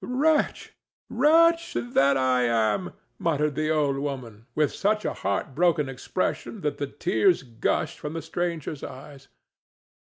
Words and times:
"Wretch, 0.03 0.73
wretch 1.11 1.75
that 1.75 2.17
I 2.17 2.41
am!" 2.41 2.93
muttered 3.19 3.53
the 3.53 3.69
old 3.69 3.97
woman, 3.99 4.47
with 4.55 4.73
such 4.73 5.05
a 5.05 5.13
heartbroken 5.13 5.87
expression 5.87 6.61
that 6.61 6.79
the 6.79 6.87
tears 6.87 7.43
gushed 7.43 7.99
from 7.99 8.13
the 8.13 8.23
stranger's 8.23 8.83
eyes. 8.83 9.27